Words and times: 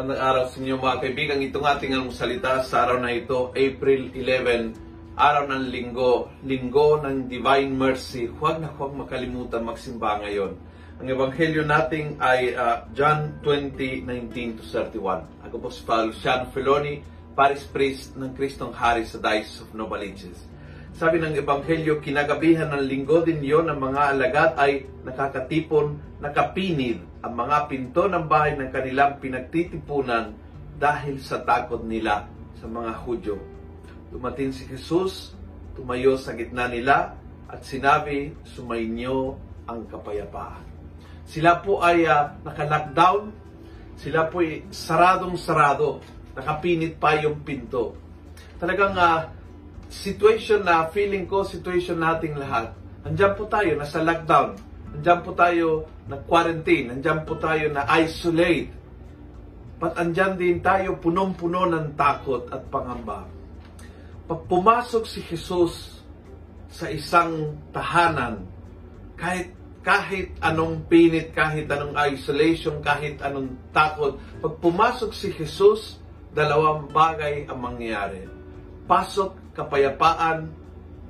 Magandang 0.00 0.24
araw 0.32 0.44
sa 0.48 0.56
inyo 0.64 0.80
mga 0.80 1.00
kaibigan. 1.04 1.44
Itong 1.44 1.66
ating 1.68 1.92
ang 1.92 2.08
salita 2.08 2.64
sa 2.64 2.88
araw 2.88 3.04
na 3.04 3.12
ito, 3.12 3.52
April 3.52 4.08
11, 4.16 4.72
araw 5.12 5.44
ng 5.44 5.68
linggo, 5.68 6.32
linggo 6.40 7.04
ng 7.04 7.28
Divine 7.28 7.68
Mercy. 7.68 8.24
Huwag 8.24 8.64
na 8.64 8.72
huwag 8.72 8.96
makalimutan 8.96 9.60
magsimba 9.60 10.24
ngayon. 10.24 10.56
Ang 11.04 11.04
ebanghelyo 11.04 11.68
natin 11.68 12.16
ay 12.16 12.56
uh, 12.56 12.88
John 12.96 13.44
20:19 13.44 14.56
to 14.56 14.64
31. 14.64 15.28
Ako 15.44 15.60
po 15.60 15.68
si 15.68 15.84
Father 15.84 16.16
Luciano 16.16 16.48
Feloni, 16.48 17.04
Paris 17.36 17.68
Priest 17.68 18.16
ng 18.16 18.32
Kristong 18.32 18.72
Hari 18.72 19.04
sa 19.04 19.20
Diocese 19.20 19.68
of 19.68 19.76
Novaliches. 19.76 20.48
Sabi 20.90 21.22
ng 21.22 21.38
Ebanghelyo, 21.38 22.02
kinagabihan 22.02 22.74
ng 22.74 22.82
linggo 22.82 23.22
din 23.22 23.40
yon 23.40 23.70
ng 23.70 23.78
mga 23.78 24.02
alagat 24.16 24.52
ay 24.58 24.84
nakakatipon, 25.06 25.96
nakapinid 26.18 26.98
ang 27.22 27.34
mga 27.38 27.70
pinto 27.70 28.10
ng 28.10 28.26
bahay 28.26 28.58
ng 28.58 28.68
kanilang 28.74 29.22
pinagtitipunan 29.22 30.34
dahil 30.80 31.20
sa 31.22 31.44
takot 31.46 31.84
nila 31.86 32.26
sa 32.58 32.66
mga 32.66 32.90
Hudyo. 33.06 33.36
Dumating 34.10 34.50
si 34.50 34.66
Jesus, 34.66 35.32
tumayo 35.78 36.18
sa 36.18 36.34
gitna 36.34 36.66
nila 36.66 37.14
at 37.46 37.62
sinabi, 37.62 38.34
sumainyo 38.42 39.38
ang 39.70 39.86
kapayapaan. 39.86 40.66
Sila 41.22 41.62
po 41.62 41.78
ay 41.78 42.10
uh, 42.10 42.34
naka-lockdown, 42.42 43.30
sila 43.94 44.26
po 44.26 44.42
ay 44.42 44.66
saradong-sarado, 44.74 46.02
nakapinit 46.34 46.98
pa 46.98 47.14
yung 47.22 47.38
pinto. 47.46 47.94
Talagang 48.58 48.98
uh, 48.98 49.39
situation 49.90 50.62
na 50.62 50.86
feeling 50.88 51.26
ko, 51.26 51.42
situation 51.42 51.98
nating 51.98 52.38
lahat. 52.38 52.70
Andiyan 53.02 53.34
po 53.34 53.50
tayo, 53.50 53.74
nasa 53.74 53.98
lockdown. 54.00 54.54
Andiyan 54.94 55.20
po 55.26 55.30
tayo 55.34 55.90
na 56.06 56.16
quarantine. 56.22 56.94
Andiyan 56.94 57.26
po 57.26 57.34
tayo 57.36 57.68
na 57.74 57.84
isolate. 57.98 58.70
But 59.80 59.96
andyan 59.96 60.36
din 60.36 60.60
tayo 60.60 61.00
punong-puno 61.00 61.66
ng 61.66 61.96
takot 61.98 62.52
at 62.52 62.62
pangamba. 62.68 63.24
Pag 64.28 64.40
pumasok 64.46 65.08
si 65.08 65.24
Jesus 65.24 66.04
sa 66.70 66.86
isang 66.86 67.58
tahanan, 67.74 68.46
kahit 69.18 69.56
kahit 69.80 70.36
anong 70.44 70.84
pinit, 70.92 71.32
kahit 71.32 71.64
anong 71.64 71.96
isolation, 72.12 72.84
kahit 72.84 73.16
anong 73.24 73.56
takot, 73.72 74.20
pag 74.44 74.54
pumasok 74.60 75.10
si 75.16 75.32
Jesus, 75.32 75.96
dalawang 76.36 76.92
bagay 76.92 77.48
ang 77.48 77.58
mangyayari. 77.64 78.39
Pasok 78.90 79.54
kapayapaan, 79.54 80.50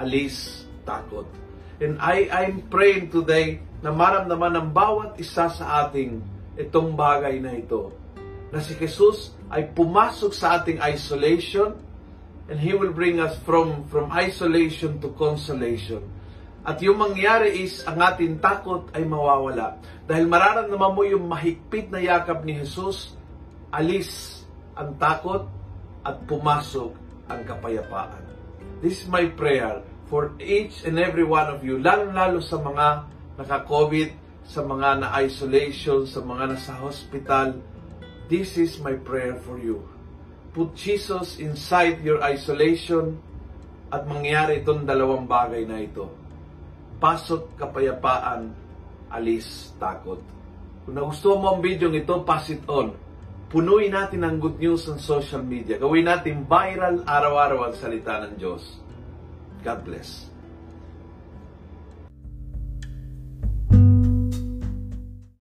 alis 0.00 0.64
takot. 0.88 1.28
And 1.76 2.00
I, 2.00 2.24
I'm 2.32 2.72
praying 2.72 3.12
today 3.12 3.60
na 3.84 3.92
maramdaman 3.92 4.56
ng 4.56 4.68
bawat 4.72 5.20
isa 5.20 5.52
sa 5.52 5.84
ating 5.84 6.24
itong 6.56 6.96
bagay 6.96 7.36
na 7.36 7.52
ito. 7.52 7.92
Na 8.48 8.64
si 8.64 8.72
Jesus 8.80 9.36
ay 9.52 9.68
pumasok 9.76 10.32
sa 10.32 10.56
ating 10.56 10.80
isolation 10.80 11.76
and 12.48 12.56
He 12.56 12.72
will 12.72 12.96
bring 12.96 13.20
us 13.20 13.36
from, 13.44 13.84
from 13.92 14.08
isolation 14.08 14.96
to 15.04 15.12
consolation. 15.12 16.00
At 16.64 16.80
yung 16.80 16.96
mangyari 16.96 17.60
is, 17.60 17.84
ang 17.84 18.00
ating 18.00 18.40
takot 18.40 18.88
ay 18.96 19.04
mawawala. 19.04 19.76
Dahil 20.08 20.24
mararamdaman 20.24 20.96
mo 20.96 21.04
yung 21.04 21.28
mahigpit 21.28 21.92
na 21.92 22.00
yakap 22.00 22.40
ni 22.40 22.56
Jesus, 22.56 23.12
alis 23.68 24.40
ang 24.72 24.96
takot 24.96 25.44
at 26.00 26.24
pumasok 26.24 27.05
ang 27.26 27.42
kapayapaan. 27.44 28.22
This 28.80 29.04
is 29.04 29.08
my 29.08 29.30
prayer 29.32 29.82
for 30.06 30.34
each 30.38 30.86
and 30.86 31.00
every 31.00 31.26
one 31.26 31.50
of 31.50 31.66
you, 31.66 31.80
lalo-lalo 31.82 32.38
sa 32.38 32.60
mga 32.62 32.86
naka-COVID, 33.40 34.10
sa 34.46 34.62
mga 34.62 35.02
na-isolation, 35.02 36.06
sa 36.06 36.22
mga 36.22 36.54
nasa 36.54 36.72
hospital. 36.78 37.58
This 38.30 38.54
is 38.58 38.78
my 38.78 38.94
prayer 38.94 39.34
for 39.42 39.58
you. 39.58 39.82
Put 40.54 40.78
Jesus 40.78 41.42
inside 41.42 42.00
your 42.06 42.22
isolation 42.22 43.18
at 43.90 44.06
mangyari 44.06 44.62
itong 44.62 44.86
dalawang 44.86 45.26
bagay 45.26 45.66
na 45.66 45.82
ito 45.82 46.26
pasok 46.96 47.56
kapayapaan, 47.60 48.52
alis 49.12 49.72
takot. 49.76 50.20
Kung 50.84 50.94
nagustuhan 50.96 51.40
mo 51.42 51.46
ang 51.56 51.60
video 51.60 51.92
ito, 51.92 52.24
pass 52.24 52.48
it 52.48 52.64
on. 52.66 52.96
Punuin 53.46 53.94
natin 53.94 54.26
ang 54.26 54.42
good 54.42 54.58
news 54.58 54.90
sa 54.90 54.98
social 54.98 55.42
media. 55.46 55.78
Gawin 55.78 56.10
natin 56.10 56.50
viral 56.50 57.06
araw-araw 57.06 57.70
ang 57.70 57.74
salita 57.78 58.18
ng 58.26 58.34
Diyos. 58.34 58.82
God 59.62 59.80
bless. 59.86 60.35